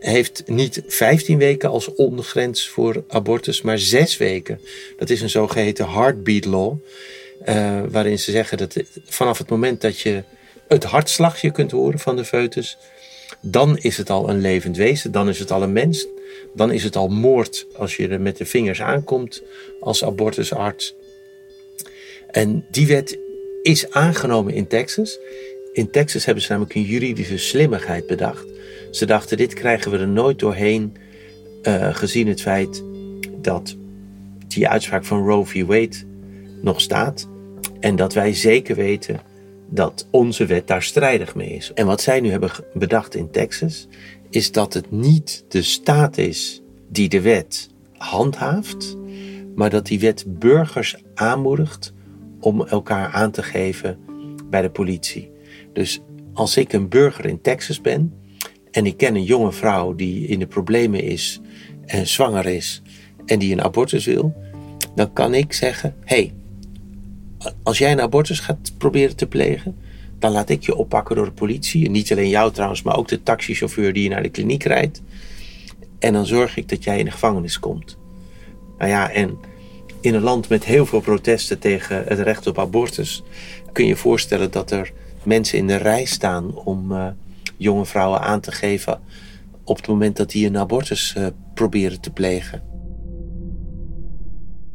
heeft 0.00 0.42
niet 0.46 0.82
15 0.86 1.38
weken 1.38 1.70
als 1.70 1.94
ondergrens 1.94 2.68
voor 2.68 3.04
abortus, 3.08 3.62
maar 3.62 3.78
6 3.78 4.16
weken. 4.16 4.60
Dat 4.96 5.10
is 5.10 5.20
een 5.20 5.30
zogeheten 5.30 5.88
heartbeat 5.88 6.44
law. 6.44 6.74
Uh, 7.48 7.80
waarin 7.90 8.18
ze 8.18 8.30
zeggen 8.30 8.58
dat 8.58 8.76
vanaf 9.04 9.38
het 9.38 9.48
moment 9.48 9.80
dat 9.80 10.00
je 10.00 10.22
het 10.68 10.84
hartslagje 10.84 11.50
kunt 11.50 11.70
horen 11.70 11.98
van 11.98 12.16
de 12.16 12.24
foetus, 12.24 12.78
dan 13.42 13.78
is 13.78 13.96
het 13.96 14.10
al 14.10 14.28
een 14.28 14.40
levend 14.40 14.76
wezen, 14.76 15.12
dan 15.12 15.28
is 15.28 15.38
het 15.38 15.50
al 15.50 15.62
een 15.62 15.72
mens. 15.72 16.06
dan 16.54 16.72
is 16.72 16.84
het 16.84 16.96
al 16.96 17.08
moord 17.08 17.66
als 17.76 17.96
je 17.96 18.08
er 18.08 18.20
met 18.20 18.36
de 18.36 18.46
vingers 18.46 18.82
aankomt 18.82 19.42
als 19.80 20.04
abortusarts. 20.04 20.94
En 22.30 22.64
die 22.70 22.86
wet 22.86 23.18
is 23.62 23.90
aangenomen 23.90 24.54
in 24.54 24.66
Texas. 24.66 25.18
In 25.72 25.90
Texas 25.90 26.24
hebben 26.24 26.42
ze 26.42 26.50
namelijk 26.50 26.74
een 26.74 26.82
juridische 26.82 27.38
slimmigheid 27.38 28.06
bedacht. 28.06 28.46
Ze 28.90 29.06
dachten, 29.06 29.36
dit 29.36 29.54
krijgen 29.54 29.90
we 29.90 29.98
er 29.98 30.08
nooit 30.08 30.38
doorheen, 30.38 30.96
uh, 31.62 31.94
gezien 31.94 32.28
het 32.28 32.40
feit 32.40 32.82
dat 33.36 33.76
die 34.48 34.68
uitspraak 34.68 35.04
van 35.04 35.26
Roe 35.26 35.46
v. 35.46 35.64
Wade 35.64 35.96
nog 36.62 36.80
staat. 36.80 37.28
En 37.80 37.96
dat 37.96 38.14
wij 38.14 38.34
zeker 38.34 38.76
weten 38.76 39.20
dat 39.74 40.06
onze 40.10 40.46
wet 40.46 40.66
daar 40.66 40.82
strijdig 40.82 41.34
mee 41.34 41.50
is. 41.50 41.72
En 41.74 41.86
wat 41.86 42.00
zij 42.00 42.20
nu 42.20 42.30
hebben 42.30 42.50
bedacht 42.74 43.14
in 43.14 43.30
Texas, 43.30 43.88
is 44.30 44.52
dat 44.52 44.74
het 44.74 44.90
niet 44.90 45.44
de 45.48 45.62
staat 45.62 46.18
is 46.18 46.62
die 46.88 47.08
de 47.08 47.20
wet 47.20 47.68
handhaaft, 47.96 48.96
maar 49.54 49.70
dat 49.70 49.86
die 49.86 50.00
wet 50.00 50.24
burgers 50.38 50.96
aanmoedigt 51.14 51.92
om 52.40 52.62
elkaar 52.62 53.08
aan 53.08 53.30
te 53.30 53.42
geven 53.42 53.98
bij 54.50 54.62
de 54.62 54.70
politie. 54.70 55.30
Dus 55.72 56.00
als 56.32 56.56
ik 56.56 56.72
een 56.72 56.88
burger 56.88 57.26
in 57.26 57.40
Texas 57.40 57.80
ben 57.80 58.14
en 58.70 58.86
ik 58.86 58.96
ken 58.96 59.14
een 59.14 59.24
jonge 59.24 59.52
vrouw 59.52 59.94
die 59.94 60.26
in 60.26 60.38
de 60.38 60.46
problemen 60.46 61.02
is 61.02 61.40
en 61.86 62.06
zwanger 62.06 62.46
is 62.46 62.82
en 63.26 63.38
die 63.38 63.52
een 63.52 63.62
abortus 63.62 64.04
wil, 64.04 64.34
dan 64.94 65.12
kan 65.12 65.34
ik 65.34 65.52
zeggen: 65.52 65.94
hey, 66.04 66.32
als 67.62 67.78
jij 67.78 67.92
een 67.92 68.00
abortus 68.00 68.40
gaat 68.40 68.72
proberen 68.78 69.16
te 69.16 69.26
plegen, 69.26 69.76
dan 70.18 70.32
laat 70.32 70.48
ik 70.48 70.62
je 70.62 70.76
oppakken 70.76 71.16
door 71.16 71.24
de 71.24 71.32
politie. 71.32 71.90
Niet 71.90 72.12
alleen 72.12 72.28
jou 72.28 72.52
trouwens, 72.52 72.82
maar 72.82 72.96
ook 72.96 73.08
de 73.08 73.22
taxichauffeur 73.22 73.92
die 73.92 74.02
je 74.02 74.08
naar 74.08 74.22
de 74.22 74.28
kliniek 74.28 74.62
rijdt. 74.62 75.02
En 75.98 76.12
dan 76.12 76.26
zorg 76.26 76.56
ik 76.56 76.68
dat 76.68 76.84
jij 76.84 76.98
in 76.98 77.04
de 77.04 77.10
gevangenis 77.10 77.58
komt. 77.58 77.96
Nou 78.78 78.90
ja, 78.90 79.10
en 79.10 79.38
in 80.00 80.14
een 80.14 80.22
land 80.22 80.48
met 80.48 80.64
heel 80.64 80.86
veel 80.86 81.00
protesten 81.00 81.58
tegen 81.58 82.04
het 82.06 82.18
recht 82.18 82.46
op 82.46 82.58
abortus 82.58 83.22
kun 83.72 83.84
je 83.84 83.90
je 83.90 83.96
voorstellen 83.96 84.50
dat 84.50 84.70
er 84.70 84.92
mensen 85.22 85.58
in 85.58 85.66
de 85.66 85.76
rij 85.76 86.04
staan 86.04 86.54
om 86.54 86.92
uh, 86.92 87.06
jonge 87.56 87.86
vrouwen 87.86 88.20
aan 88.20 88.40
te 88.40 88.52
geven 88.52 89.00
op 89.64 89.76
het 89.76 89.86
moment 89.86 90.16
dat 90.16 90.30
die 90.30 90.46
een 90.46 90.58
abortus 90.58 91.14
uh, 91.18 91.26
proberen 91.54 92.00
te 92.00 92.10
plegen. 92.10 92.71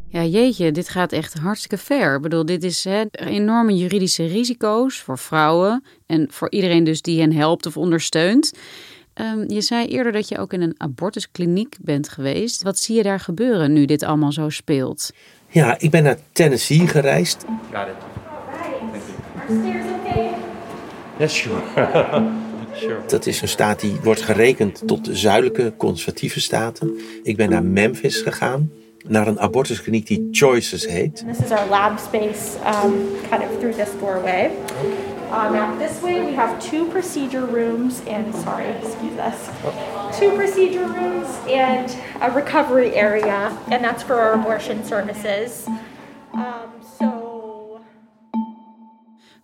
Ja, 0.09 0.23
jeetje, 0.23 0.71
dit 0.71 0.89
gaat 0.89 1.11
echt 1.11 1.33
hartstikke 1.33 1.77
ver. 1.77 2.15
Ik 2.15 2.21
bedoel, 2.21 2.45
dit 2.45 2.63
is 2.63 2.83
hè, 2.83 3.03
enorme 3.11 3.77
juridische 3.77 4.25
risico's 4.25 4.99
voor 4.99 5.17
vrouwen 5.17 5.83
en 6.05 6.27
voor 6.31 6.51
iedereen 6.51 6.83
dus 6.83 7.01
die 7.01 7.19
hen 7.19 7.33
helpt 7.33 7.65
of 7.65 7.77
ondersteunt. 7.77 8.53
Um, 9.21 9.49
je 9.49 9.61
zei 9.61 9.87
eerder 9.87 10.11
dat 10.11 10.27
je 10.27 10.37
ook 10.37 10.53
in 10.53 10.61
een 10.61 10.75
abortuskliniek 10.77 11.75
bent 11.81 12.09
geweest. 12.09 12.63
Wat 12.63 12.79
zie 12.79 12.95
je 12.95 13.03
daar 13.03 13.19
gebeuren 13.19 13.73
nu 13.73 13.85
dit 13.85 14.03
allemaal 14.03 14.31
zo 14.31 14.49
speelt? 14.49 15.11
Ja, 15.49 15.79
ik 15.79 15.91
ben 15.91 16.03
naar 16.03 16.17
Tennessee 16.31 16.87
gereisd. 16.87 17.45
Got 17.71 17.87
it. 17.87 17.95
Yes, 21.19 21.35
sure. 21.35 21.61
sure. 22.73 22.99
Dat 23.07 23.25
is 23.25 23.41
een 23.41 23.47
staat 23.47 23.79
die 23.79 23.95
wordt 24.03 24.21
gerekend 24.21 24.87
tot 24.87 25.05
de 25.05 25.15
zuidelijke 25.15 25.73
conservatieve 25.77 26.39
staten. 26.39 26.99
Ik 27.23 27.37
ben 27.37 27.49
naar 27.49 27.63
Memphis 27.63 28.21
gegaan 28.21 28.71
naar 29.07 29.27
een 29.27 29.39
abortuskliniek 29.39 30.07
die 30.07 30.27
Choices 30.31 30.85
heet. 30.85 31.23
This 31.27 31.39
is 31.39 31.51
our 31.51 31.69
lab 31.69 31.99
space 31.99 32.55
um, 32.65 33.07
kind 33.29 33.43
of 33.43 33.59
through 33.59 33.75
this 33.75 33.89
doorway. 33.99 34.51
Um, 35.31 35.53
now 35.53 35.77
this 35.77 36.01
way 36.01 36.25
we 36.25 36.33
have 36.35 36.59
two 36.69 36.85
procedure 36.85 37.45
rooms 37.45 38.01
and 38.07 38.35
sorry, 38.35 38.65
excuse 38.65 39.17
us. 39.17 39.49
Two 40.19 40.31
procedure 40.35 40.87
rooms 40.87 41.27
and 41.49 41.95
a 42.21 42.31
recovery 42.31 42.95
area 42.95 43.51
and 43.71 43.83
that's 43.83 44.03
for 44.03 44.15
our 44.15 44.33
abortion 44.33 44.83
services. 44.85 45.67
Um, 46.33 46.69
so 46.99 47.37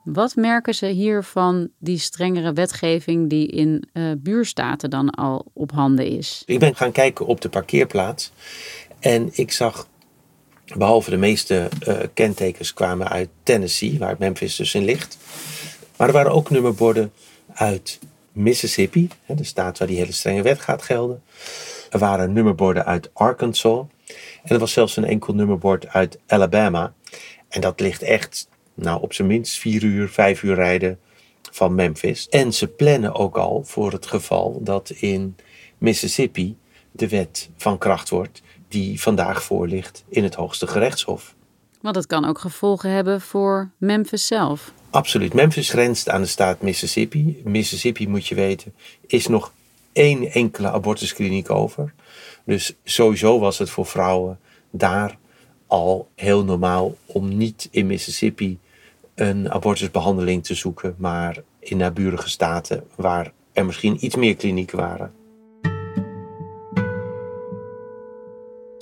wat 0.04 0.36
merken 0.36 0.76
ze 0.76 0.86
hier 0.86 1.24
van 1.24 1.70
die 1.80 1.98
strengere 1.98 2.54
wetgeving 2.54 3.30
die 3.30 3.48
in 3.48 3.84
uh, 3.94 4.12
buurstaten 4.18 4.90
dan 4.90 5.10
al 5.10 5.46
op 5.54 5.72
handen 5.72 6.08
is? 6.08 6.44
Ik 6.46 6.60
ben 6.60 6.76
gaan 6.76 6.92
kijken 6.92 7.26
op 7.26 7.42
de 7.42 7.50
parkeerplaats 7.50 8.32
en 9.04 9.30
ik 9.32 9.52
zag, 9.52 9.88
behalve 10.76 11.10
de 11.10 11.18
meeste 11.18 11.70
uh, 11.88 11.98
kentekens 12.14 12.74
kwamen 12.74 13.10
uit 13.10 13.30
Tennessee, 13.44 14.00
waar 14.00 14.16
Memphis 14.20 14.56
dus 14.56 14.74
in 14.74 14.84
ligt. 14.84 15.18
Maar 15.98 16.08
er 16.08 16.14
waren 16.14 16.32
ook 16.32 16.50
nummerborden 16.50 17.12
uit 17.54 18.00
Mississippi, 18.32 19.10
de 19.28 19.44
staat 19.44 19.78
waar 19.78 19.88
die 19.88 19.98
hele 19.98 20.12
strenge 20.12 20.42
wet 20.42 20.60
gaat 20.60 20.82
gelden. 20.82 21.24
Er 21.90 22.00
waren 22.00 22.34
nummerborden 22.34 22.86
uit 22.86 23.10
Arkansas. 23.14 23.86
En 24.44 24.54
er 24.54 24.60
was 24.60 24.72
zelfs 24.72 24.98
een 24.98 25.06
enkel 25.06 25.34
nummerbord 25.34 25.88
uit 25.88 26.20
Alabama. 26.28 26.94
En 27.50 27.62
dat 27.62 27.80
ligt 27.80 28.02
echt 28.02 28.48
nou, 28.74 29.02
op 29.02 29.14
zijn 29.14 29.28
minst 29.28 29.58
vier 29.58 29.84
uur, 29.84 30.10
vijf 30.10 30.44
uur 30.44 30.56
rijden 30.56 31.00
van 31.52 31.76
Memphis. 31.76 32.30
En 32.30 32.54
ze 32.54 32.68
plannen 32.68 33.16
ook 33.16 33.38
al 33.38 33.64
voor 33.64 33.92
het 33.92 34.06
geval 34.06 34.60
dat 34.62 34.90
in 34.90 35.36
Mississippi 35.78 36.58
de 36.92 37.08
wet 37.08 37.50
van 37.58 37.78
kracht 37.78 38.10
wordt 38.10 38.42
die 38.74 39.02
vandaag 39.02 39.44
voor 39.44 39.68
ligt 39.68 40.04
in 40.08 40.24
het 40.24 40.36
Hoogste 40.36 40.68
Gerechtshof. 40.68 41.36
Want 41.82 41.96
dat 41.96 42.06
kan 42.06 42.26
ook 42.26 42.40
gevolgen 42.40 42.90
hebben 42.90 43.22
voor 43.22 43.72
Memphis 43.78 44.28
zelf. 44.28 44.74
Absoluut. 44.90 45.34
Memphis 45.34 45.70
grenst 45.70 46.10
aan 46.10 46.22
de 46.22 46.28
staat 46.28 46.62
Mississippi. 46.62 47.42
Mississippi, 47.44 48.08
moet 48.08 48.28
je 48.28 48.36
weten, 48.36 48.74
is 49.08 49.28
nog 49.28 49.54
één 49.92 50.32
enkele 50.32 50.72
abortuskliniek 50.72 51.50
over. 51.50 51.94
Dus 52.46 52.76
sowieso 52.84 53.40
was 53.40 53.58
het 53.58 53.70
voor 53.70 53.86
vrouwen 53.86 54.40
daar 54.72 55.18
al 55.68 56.08
heel 56.16 56.44
normaal 56.44 56.96
om 57.06 57.38
niet 57.38 57.68
in 57.72 57.88
Mississippi 57.88 58.60
een 59.16 59.52
abortusbehandeling 59.52 60.44
te 60.44 60.56
zoeken, 60.56 60.96
maar 60.98 61.38
in 61.60 61.78
naburige 61.78 62.30
staten 62.30 62.84
waar 62.96 63.32
er 63.52 63.66
misschien 63.66 64.06
iets 64.06 64.16
meer 64.16 64.36
klinieken 64.36 64.78
waren. 64.78 65.14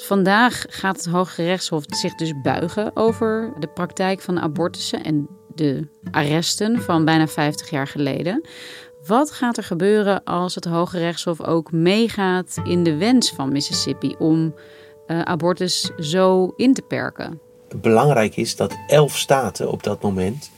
Vandaag 0.02 0.66
gaat 0.70 0.96
het 0.96 1.06
Hoge 1.06 1.44
Rechtshof 1.44 1.84
zich 1.88 2.16
dus 2.16 2.34
buigen 2.42 2.96
over 2.96 3.54
de 3.60 3.68
praktijk 3.68 4.22
van 4.22 4.40
abortussen 4.40 5.04
en 5.04 5.28
de 5.56 5.88
arresten 6.12 6.82
van 6.82 7.06
bijna 7.06 7.28
50 7.28 7.70
jaar 7.70 7.88
geleden. 7.88 8.48
Wat 9.06 9.32
gaat 9.32 9.58
er 9.58 9.64
gebeuren 9.64 10.24
als 10.24 10.56
het 10.56 10.66
Hoge 10.66 10.98
Rechtshof 10.98 11.42
ook 11.42 11.72
meegaat 11.72 12.62
in 12.64 12.84
de 12.84 12.96
wens 12.96 13.32
van 13.32 13.52
Mississippi 13.52 14.16
om 14.20 14.56
uh, 15.08 15.22
abortus 15.22 15.92
zo 15.98 16.54
in 16.56 16.74
te 16.74 16.82
perken? 16.82 17.40
Belangrijk 17.82 18.36
is 18.36 18.56
dat 18.56 18.78
elf 18.88 19.18
staten 19.18 19.72
op 19.72 19.84
dat 19.84 20.02
moment 20.02 20.52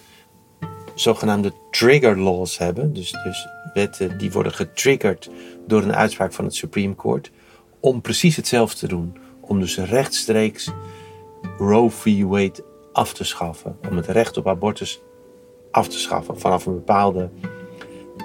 zogenaamde 0.96 1.54
trigger 1.72 2.20
laws 2.20 2.58
hebben. 2.58 2.94
Dus, 2.94 3.12
dus 3.24 3.48
wetten 3.74 4.18
die 4.18 4.32
worden 4.32 4.54
getriggerd 4.54 5.30
door 5.68 5.82
een 5.82 5.96
uitspraak 5.96 6.34
van 6.34 6.46
het 6.46 6.56
Supreme 6.56 6.96
Court. 6.96 7.32
Om 7.80 8.02
precies 8.02 8.36
hetzelfde 8.36 8.78
te 8.78 8.88
doen 8.88 9.22
om 9.48 9.60
dus 9.60 9.78
rechtstreeks 9.78 10.72
Roe 11.58 11.90
v. 11.90 12.22
Wade 12.22 12.64
af 12.92 13.14
te 13.14 13.24
schaffen. 13.24 13.78
Om 13.90 13.98
het 13.98 14.08
recht 14.08 14.38
op 14.38 14.48
abortus 14.48 15.02
af 15.72 15.88
te 15.88 16.00
schaffen 16.00 16.40
vanaf 16.40 16.66
een 16.66 16.74
bepaalde 16.74 17.30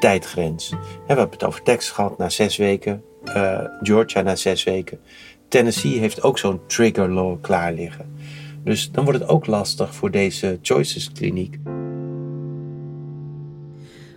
tijdgrens. 0.00 0.70
we 0.70 0.76
hebben 1.06 1.28
het 1.30 1.44
over 1.44 1.62
Texas 1.62 1.90
gehad 1.90 2.18
na 2.18 2.28
zes 2.28 2.56
weken, 2.56 3.02
uh, 3.24 3.60
Georgia 3.82 4.22
na 4.22 4.36
zes 4.36 4.64
weken. 4.64 5.00
Tennessee 5.48 5.98
heeft 5.98 6.22
ook 6.22 6.38
zo'n 6.38 6.60
trigger 6.66 7.10
law 7.10 7.40
klaar 7.40 7.72
liggen. 7.72 8.16
Dus 8.64 8.90
dan 8.90 9.04
wordt 9.04 9.20
het 9.20 9.28
ook 9.28 9.46
lastig 9.46 9.94
voor 9.94 10.10
deze 10.10 10.58
Choices 10.62 11.12
kliniek. 11.12 11.58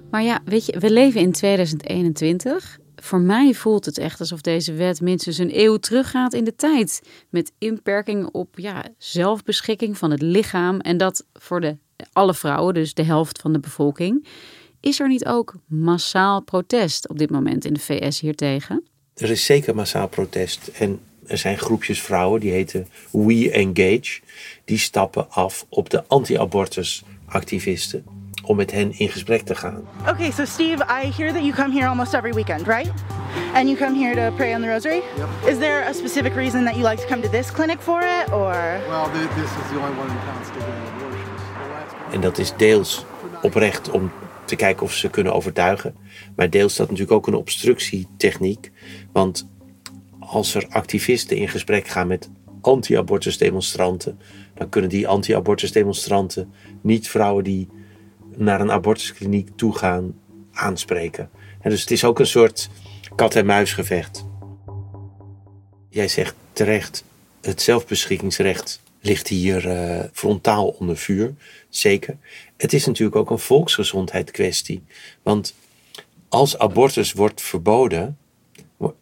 Maar 0.09 0.23
ja, 0.23 0.39
weet 0.45 0.65
je, 0.65 0.79
we 0.79 0.91
leven 0.91 1.21
in 1.21 1.31
2021 1.31 2.79
voor 3.03 3.21
mij 3.21 3.53
voelt 3.53 3.85
het 3.85 3.97
echt 3.97 4.19
alsof 4.19 4.41
deze 4.41 4.73
wet 4.73 5.01
minstens 5.01 5.37
een 5.37 5.59
eeuw 5.59 5.77
teruggaat 5.77 6.33
in 6.33 6.43
de 6.43 6.55
tijd. 6.55 7.01
Met 7.29 7.51
inperkingen 7.57 8.33
op 8.33 8.59
ja, 8.59 8.85
zelfbeschikking 8.97 9.97
van 9.97 10.11
het 10.11 10.21
lichaam. 10.21 10.79
En 10.79 10.97
dat 10.97 11.25
voor 11.33 11.61
de, 11.61 11.77
alle 12.13 12.33
vrouwen, 12.33 12.73
dus 12.73 12.93
de 12.93 13.03
helft 13.03 13.41
van 13.41 13.53
de 13.53 13.59
bevolking. 13.59 14.27
Is 14.79 14.99
er 14.99 15.07
niet 15.07 15.25
ook 15.25 15.55
massaal 15.65 16.41
protest 16.41 17.09
op 17.09 17.17
dit 17.17 17.29
moment 17.29 17.65
in 17.65 17.73
de 17.73 17.79
VS 17.79 18.19
hiertegen? 18.19 18.83
Er 19.13 19.29
is 19.29 19.45
zeker 19.45 19.75
massaal 19.75 20.07
protest. 20.07 20.67
En 20.67 20.99
er 21.25 21.37
zijn 21.37 21.57
groepjes 21.57 22.01
vrouwen 22.01 22.39
die 22.39 22.51
heten 22.51 22.87
We 23.11 23.51
Engage. 23.51 24.21
Die 24.65 24.77
stappen 24.77 25.31
af 25.31 25.65
op 25.69 25.89
de 25.89 26.03
anti-abortus 26.07 27.03
activisten 27.31 28.03
om 28.45 28.55
met 28.55 28.71
hen 28.71 28.99
in 28.99 29.09
gesprek 29.09 29.41
te 29.41 29.55
gaan. 29.55 29.87
Okay, 30.07 30.31
so 30.31 30.45
Steve, 30.45 30.83
I 30.83 31.11
hear 31.11 31.33
that 31.33 31.41
you 31.41 31.53
come 31.53 31.73
here 31.73 31.87
almost 31.87 32.13
every 32.13 32.33
weekend, 32.33 32.67
right? 32.67 32.91
And 33.53 33.67
you 33.69 33.77
come 33.77 33.95
here 33.95 34.15
to 34.15 34.35
pray 34.35 34.53
on 34.53 34.61
the 34.61 34.67
rosary? 34.67 35.01
Yep. 35.17 35.51
Is 35.51 35.57
there 35.57 35.87
a 35.89 35.93
specific 35.93 36.35
reason 36.35 36.63
that 36.65 36.75
you 36.75 36.89
like 36.89 37.01
to 37.01 37.07
come 37.07 37.21
to 37.21 37.29
this 37.29 37.51
clinic 37.51 37.79
for 37.79 38.01
it, 38.01 38.31
or? 38.31 38.79
Well, 38.87 39.09
this 39.11 39.49
is 39.63 39.69
the 39.71 39.79
only 39.79 39.97
one 39.99 40.09
in 40.09 40.17
town 40.25 40.43
still 40.43 40.61
doing 40.61 40.87
abortions. 40.95 42.13
En 42.13 42.21
dat 42.21 42.37
is 42.37 42.53
deels 42.57 43.05
oprecht 43.41 43.89
om 43.89 44.11
te 44.45 44.55
kijken 44.55 44.83
of 44.83 44.93
ze 44.93 45.09
kunnen 45.09 45.33
overtuigen. 45.33 45.95
Maar 46.35 46.49
deels 46.49 46.75
dat 46.75 46.89
natuurlijk 46.89 47.17
ook 47.17 47.27
een 47.27 47.35
obstructietechniek. 47.35 48.71
Want 49.11 49.49
als 50.19 50.55
er 50.55 50.65
activisten 50.69 51.37
in 51.37 51.47
gesprek 51.47 51.87
gaan 51.87 52.07
met 52.07 52.29
anti-abortus 52.61 53.37
demonstranten, 53.37 54.19
dan 54.61 54.69
kunnen 54.69 54.89
die 54.89 55.07
anti-abortus 55.07 55.71
demonstranten 55.71 56.53
niet 56.81 57.09
vrouwen 57.09 57.43
die 57.43 57.69
naar 58.35 58.61
een 58.61 58.71
abortuskliniek 58.71 59.49
toe 59.55 59.77
gaan 59.77 60.19
aanspreken. 60.51 61.29
En 61.61 61.69
dus 61.69 61.81
het 61.81 61.91
is 61.91 62.03
ook 62.03 62.19
een 62.19 62.27
soort 62.27 62.69
kat-en-muisgevecht. 63.15 64.25
Jij 65.89 66.07
zegt 66.07 66.35
terecht, 66.53 67.03
het 67.41 67.61
zelfbeschikkingsrecht 67.61 68.81
ligt 68.99 69.27
hier 69.27 69.65
uh, 69.65 70.03
frontaal 70.13 70.67
onder 70.67 70.97
vuur. 70.97 71.33
Zeker. 71.69 72.17
Het 72.57 72.73
is 72.73 72.85
natuurlijk 72.85 73.17
ook 73.17 73.29
een 73.29 73.39
volksgezondheidskwestie. 73.39 74.83
Want 75.23 75.55
als 76.29 76.57
abortus 76.57 77.13
wordt 77.13 77.41
verboden, 77.41 78.17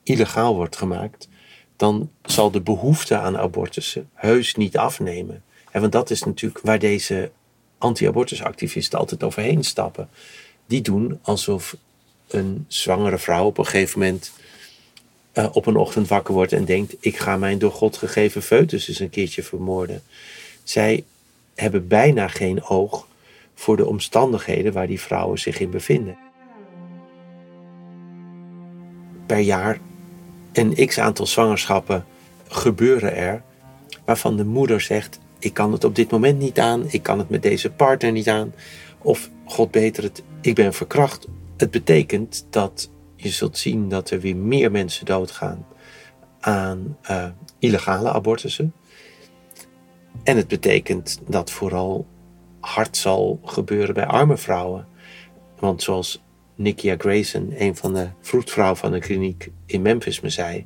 illegaal 0.03 0.55
wordt 0.55 0.75
gemaakt, 0.75 1.27
dan 1.75 2.11
zal 2.21 2.51
de 2.51 2.61
behoefte 2.61 3.17
aan 3.17 3.37
abortussen 3.37 4.09
heus 4.13 4.55
niet 4.55 4.77
afnemen. 4.77 5.43
Want 5.71 5.91
dat 5.91 6.09
is 6.09 6.23
natuurlijk 6.23 6.63
waar 6.63 6.79
deze 6.79 7.31
anti-abortusactivisten 7.77 8.99
altijd 8.99 9.23
overheen 9.23 9.63
stappen. 9.63 10.09
Die 10.65 10.81
doen 10.81 11.19
alsof 11.21 11.75
een 12.27 12.65
zwangere 12.67 13.17
vrouw 13.17 13.45
op 13.45 13.57
een 13.57 13.65
gegeven 13.65 13.99
moment 13.99 14.31
uh, 15.33 15.47
op 15.51 15.65
een 15.65 15.75
ochtend 15.75 16.07
wakker 16.07 16.33
wordt 16.33 16.53
en 16.53 16.65
denkt: 16.65 16.95
Ik 16.99 17.17
ga 17.17 17.37
mijn 17.37 17.59
door 17.59 17.71
God 17.71 17.97
gegeven 17.97 18.41
foetus 18.41 18.87
eens 18.87 18.99
een 18.99 19.09
keertje 19.09 19.43
vermoorden. 19.43 20.01
Zij 20.63 21.03
hebben 21.55 21.87
bijna 21.87 22.27
geen 22.27 22.63
oog 22.63 23.07
voor 23.55 23.77
de 23.77 23.85
omstandigheden 23.85 24.73
waar 24.73 24.87
die 24.87 24.99
vrouwen 24.99 25.39
zich 25.39 25.59
in 25.59 25.69
bevinden. 25.69 26.17
Per 29.25 29.39
jaar 29.39 29.79
een 30.53 30.87
x 30.87 30.99
aantal 30.99 31.25
zwangerschappen 31.25 32.05
gebeuren 32.47 33.15
er 33.15 33.43
waarvan 34.05 34.37
de 34.37 34.45
moeder 34.45 34.81
zegt: 34.81 35.19
Ik 35.39 35.53
kan 35.53 35.71
het 35.71 35.83
op 35.83 35.95
dit 35.95 36.11
moment 36.11 36.39
niet 36.39 36.59
aan, 36.59 36.83
ik 36.87 37.03
kan 37.03 37.19
het 37.19 37.29
met 37.29 37.41
deze 37.41 37.71
partner 37.71 38.11
niet 38.11 38.29
aan. 38.29 38.53
Of 39.01 39.29
God 39.45 39.71
beter 39.71 40.03
het, 40.03 40.23
ik 40.41 40.55
ben 40.55 40.73
verkracht. 40.73 41.27
Het 41.57 41.71
betekent 41.71 42.45
dat 42.49 42.89
je 43.15 43.29
zult 43.29 43.57
zien 43.57 43.89
dat 43.89 44.09
er 44.09 44.19
weer 44.19 44.35
meer 44.35 44.71
mensen 44.71 45.05
doodgaan 45.05 45.65
aan 46.39 46.97
uh, 47.09 47.25
illegale 47.59 48.11
abortussen. 48.11 48.73
En 50.23 50.37
het 50.37 50.47
betekent 50.47 51.19
dat 51.27 51.51
vooral 51.51 52.07
hard 52.59 52.97
zal 52.97 53.39
gebeuren 53.43 53.93
bij 53.93 54.05
arme 54.05 54.37
vrouwen. 54.37 54.87
Want 55.59 55.83
zoals 55.83 56.21
Nikia 56.55 56.95
Grayson, 56.97 57.53
een 57.57 57.75
van 57.75 57.93
de 57.93 58.09
vroedvrouwen 58.21 58.77
van 58.77 58.91
de 58.91 58.99
kliniek 58.99 59.51
in 59.65 59.81
Memphis, 59.81 60.19
me 60.19 60.29
zei: 60.29 60.65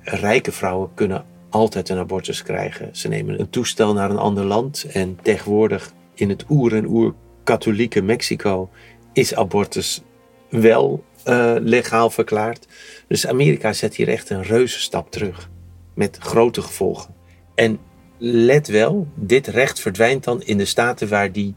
rijke 0.00 0.52
vrouwen 0.52 0.90
kunnen 0.94 1.24
altijd 1.50 1.88
een 1.88 1.98
abortus 1.98 2.42
krijgen. 2.42 2.96
Ze 2.96 3.08
nemen 3.08 3.40
een 3.40 3.50
toestel 3.50 3.92
naar 3.92 4.10
een 4.10 4.18
ander 4.18 4.44
land 4.44 4.86
en 4.92 5.18
tegenwoordig 5.22 5.92
in 6.14 6.28
het 6.28 6.44
oer- 6.48 6.74
en 6.74 6.86
oer-katholieke 6.86 8.02
Mexico 8.02 8.70
is 9.12 9.34
abortus 9.34 10.02
wel 10.48 11.04
uh, 11.28 11.54
legaal 11.58 12.10
verklaard. 12.10 12.66
Dus 13.08 13.26
Amerika 13.26 13.72
zet 13.72 13.94
hier 13.94 14.08
echt 14.08 14.30
een 14.30 14.42
reuze 14.42 14.80
stap 14.80 15.10
terug. 15.10 15.50
Met 15.94 16.16
grote 16.20 16.62
gevolgen. 16.62 17.14
En 17.54 17.78
let 18.18 18.68
wel, 18.68 19.06
dit 19.14 19.46
recht 19.46 19.80
verdwijnt 19.80 20.24
dan 20.24 20.42
in 20.42 20.58
de 20.58 20.64
staten 20.64 21.08
waar 21.08 21.32
die 21.32 21.54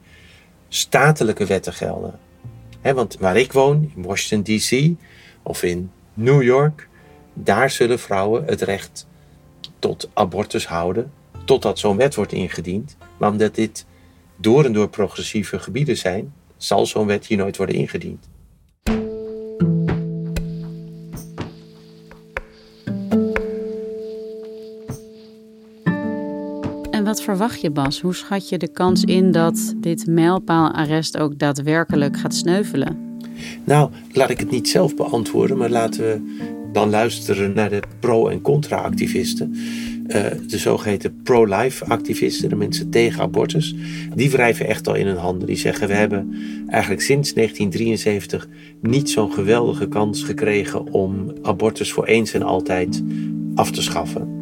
statelijke 0.67 1.45
wetten 1.45 1.73
gelden. 1.73 2.19
want 2.81 3.17
waar 3.19 3.38
ik 3.38 3.53
woon, 3.53 3.91
in 3.95 4.03
Washington 4.03 4.57
DC 4.57 4.95
of 5.43 5.63
in 5.63 5.91
New 6.13 6.43
York, 6.43 6.88
daar 7.33 7.69
zullen 7.69 8.00
vrouwen 8.00 8.45
het 8.45 8.62
recht 8.62 9.07
tot 9.83 10.09
abortus 10.13 10.67
houden, 10.67 11.11
totdat 11.45 11.79
zo'n 11.79 11.97
wet 11.97 12.15
wordt 12.15 12.31
ingediend. 12.31 12.97
Maar 13.17 13.31
omdat 13.31 13.55
dit 13.55 13.85
door 14.35 14.65
en 14.65 14.73
door 14.73 14.89
progressieve 14.89 15.59
gebieden 15.59 15.97
zijn, 15.97 16.33
zal 16.57 16.85
zo'n 16.85 17.07
wet 17.07 17.25
hier 17.25 17.37
nooit 17.37 17.57
worden 17.57 17.75
ingediend. 17.75 18.31
wat 27.03 27.22
verwacht 27.22 27.61
je, 27.61 27.72
Bas? 27.72 28.01
Hoe 28.01 28.15
schat 28.15 28.50
je 28.50 28.57
de 28.57 28.72
kans 28.72 29.03
in 29.03 29.31
dat 29.31 29.74
dit 29.77 30.07
mijlpaalarrest 30.07 31.17
ook 31.17 31.39
daadwerkelijk 31.39 32.17
gaat 32.17 32.35
sneuvelen? 32.35 33.19
Nou, 33.63 33.91
laat 34.11 34.29
ik 34.29 34.39
het 34.39 34.51
niet 34.51 34.69
zelf 34.69 34.96
beantwoorden, 34.96 35.57
maar 35.57 35.69
laten 35.69 36.01
we 36.01 36.52
dan 36.74 36.90
luisteren 36.90 37.53
naar 37.53 37.70
de 37.70 37.81
pro- 38.00 38.27
en 38.27 38.42
contra-activisten. 38.42 39.55
Uh, 40.07 40.25
de 40.48 40.57
zogeheten 40.57 41.22
pro-life 41.24 41.86
activisten, 41.86 42.50
de 42.50 42.55
mensen 42.55 42.90
tegen 42.90 43.22
abortus, 43.22 43.75
die 44.16 44.29
wrijven 44.29 44.68
echt 44.68 44.88
al 44.88 44.96
in 44.96 45.07
hun 45.07 45.18
handen. 45.18 45.48
Die 45.48 45.57
zeggen: 45.57 45.88
We 45.88 45.94
hebben 45.94 46.33
eigenlijk 46.68 47.01
sinds 47.01 47.33
1973 47.33 48.48
niet 48.81 49.09
zo'n 49.09 49.33
geweldige 49.33 49.88
kans 49.88 50.24
gekregen 50.24 50.92
om 50.92 51.33
abortus 51.42 51.92
voor 51.92 52.05
eens 52.05 52.33
en 52.33 52.44
altijd 52.44 53.03
af 53.55 53.72
te 53.72 53.81
schaffen. 53.81 54.42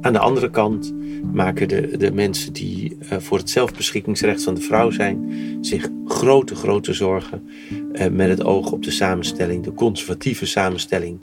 Aan 0.00 0.12
de 0.12 0.18
andere 0.18 0.50
kant 0.50 0.94
maken 1.32 1.68
de, 1.68 1.96
de 1.96 2.12
mensen 2.12 2.52
die 2.52 2.96
uh, 3.00 3.18
voor 3.18 3.38
het 3.38 3.50
zelfbeschikkingsrecht 3.50 4.42
van 4.42 4.54
de 4.54 4.60
vrouw 4.60 4.90
zijn 4.90 5.32
zich 5.60 5.88
grote, 6.04 6.54
grote 6.54 6.92
zorgen 6.92 7.42
met 8.10 8.28
het 8.28 8.44
oog 8.44 8.72
op 8.72 8.82
de 8.84 8.90
samenstelling, 8.90 9.64
de 9.64 9.74
conservatieve 9.74 10.46
samenstelling 10.46 11.18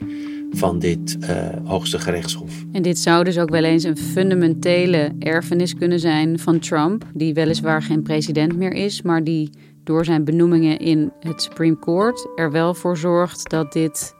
van 0.50 0.78
dit 0.78 1.16
uh, 1.20 1.28
hoogste 1.64 1.98
gerechtshof. 1.98 2.64
En 2.72 2.82
dit 2.82 2.98
zou 2.98 3.24
dus 3.24 3.38
ook 3.38 3.50
wel 3.50 3.64
eens 3.64 3.84
een 3.84 3.96
fundamentele 3.96 5.12
erfenis 5.18 5.74
kunnen 5.74 6.00
zijn 6.00 6.38
van 6.38 6.58
Trump, 6.58 7.04
die 7.14 7.34
weliswaar 7.34 7.82
geen 7.82 8.02
president 8.02 8.56
meer 8.56 8.72
is, 8.72 9.02
maar 9.02 9.24
die 9.24 9.50
door 9.84 10.04
zijn 10.04 10.24
benoemingen 10.24 10.78
in 10.78 11.12
het 11.20 11.42
Supreme 11.42 11.78
Court 11.78 12.28
er 12.34 12.50
wel 12.50 12.74
voor 12.74 12.96
zorgt 12.96 13.50
dat 13.50 13.72
dit 13.72 14.14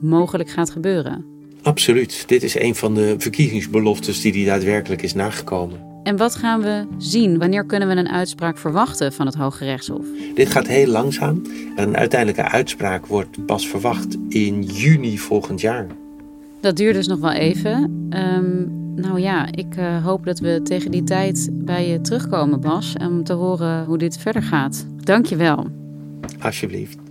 mogelijk 0.00 0.50
gaat 0.50 0.70
gebeuren. 0.70 1.24
Absoluut. 1.62 2.24
Dit 2.26 2.42
is 2.42 2.58
een 2.58 2.74
van 2.74 2.94
de 2.94 3.14
verkiezingsbeloftes 3.18 4.20
die 4.20 4.32
hij 4.32 4.44
daadwerkelijk 4.44 5.02
is 5.02 5.14
nagekomen. 5.14 5.93
En 6.04 6.16
wat 6.16 6.34
gaan 6.34 6.60
we 6.60 6.86
zien? 6.98 7.38
Wanneer 7.38 7.64
kunnen 7.64 7.88
we 7.88 7.96
een 7.96 8.08
uitspraak 8.08 8.58
verwachten 8.58 9.12
van 9.12 9.26
het 9.26 9.34
Hoge 9.34 9.64
Rechtshof? 9.64 10.06
Dit 10.34 10.48
gaat 10.50 10.66
heel 10.66 10.86
langzaam. 10.86 11.42
Een 11.76 11.96
uiteindelijke 11.96 12.50
uitspraak 12.50 13.06
wordt 13.06 13.46
pas 13.46 13.68
verwacht 13.68 14.16
in 14.28 14.62
juni 14.62 15.18
volgend 15.18 15.60
jaar. 15.60 15.86
Dat 16.60 16.76
duurt 16.76 16.94
dus 16.94 17.06
nog 17.06 17.18
wel 17.18 17.32
even. 17.32 17.72
Um, 18.10 18.72
nou 18.94 19.20
ja, 19.20 19.52
ik 19.52 19.76
uh, 19.76 20.04
hoop 20.04 20.24
dat 20.24 20.38
we 20.38 20.60
tegen 20.62 20.90
die 20.90 21.04
tijd 21.04 21.48
bij 21.52 21.88
je 21.88 22.00
terugkomen, 22.00 22.60
Bas, 22.60 22.94
om 23.00 23.24
te 23.24 23.32
horen 23.32 23.84
hoe 23.84 23.98
dit 23.98 24.18
verder 24.18 24.42
gaat. 24.42 24.86
Dank 25.02 25.26
je 25.26 25.36
wel. 25.36 25.66
Alsjeblieft. 26.40 27.03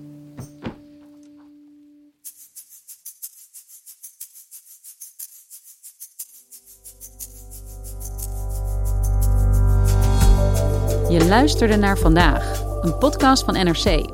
Luisterde 11.27 11.75
naar 11.75 11.97
vandaag, 11.97 12.63
een 12.81 12.97
podcast 12.97 13.43
van 13.43 13.53
NRC. 13.53 14.09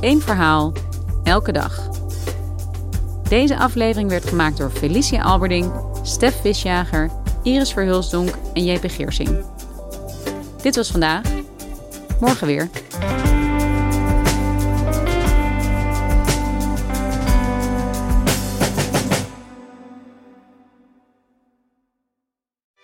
Eén 0.00 0.20
verhaal, 0.20 0.72
elke 1.24 1.52
dag. 1.52 1.88
Deze 3.28 3.58
aflevering 3.58 4.10
werd 4.10 4.28
gemaakt 4.28 4.56
door 4.56 4.70
Felicia 4.70 5.22
Alberding, 5.22 5.72
Stef 6.02 6.40
Visjager, 6.40 7.10
Iris 7.42 7.72
Verhulsdonk 7.72 8.34
en 8.54 8.64
JP 8.64 8.84
Geersing. 8.90 9.44
Dit 10.62 10.76
was 10.76 10.90
vandaag. 10.90 11.22
Morgen 12.20 12.46
weer. 12.46 12.68